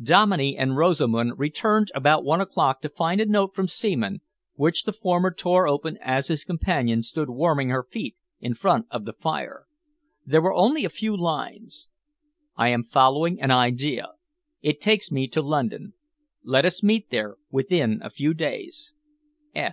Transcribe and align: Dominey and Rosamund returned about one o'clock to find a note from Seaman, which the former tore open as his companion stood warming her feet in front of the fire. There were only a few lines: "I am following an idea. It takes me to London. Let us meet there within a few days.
Dominey 0.00 0.56
and 0.56 0.76
Rosamund 0.76 1.40
returned 1.40 1.90
about 1.92 2.22
one 2.22 2.40
o'clock 2.40 2.80
to 2.82 2.88
find 2.88 3.20
a 3.20 3.26
note 3.26 3.52
from 3.52 3.66
Seaman, 3.66 4.20
which 4.54 4.84
the 4.84 4.92
former 4.92 5.34
tore 5.34 5.66
open 5.66 5.98
as 6.00 6.28
his 6.28 6.44
companion 6.44 7.02
stood 7.02 7.28
warming 7.28 7.70
her 7.70 7.82
feet 7.82 8.14
in 8.38 8.54
front 8.54 8.86
of 8.92 9.04
the 9.04 9.12
fire. 9.12 9.66
There 10.24 10.40
were 10.40 10.54
only 10.54 10.84
a 10.84 10.88
few 10.88 11.16
lines: 11.16 11.88
"I 12.54 12.68
am 12.68 12.84
following 12.84 13.40
an 13.42 13.50
idea. 13.50 14.10
It 14.60 14.80
takes 14.80 15.10
me 15.10 15.26
to 15.26 15.42
London. 15.42 15.94
Let 16.44 16.64
us 16.64 16.84
meet 16.84 17.10
there 17.10 17.34
within 17.50 17.98
a 18.04 18.10
few 18.10 18.34
days. 18.34 18.92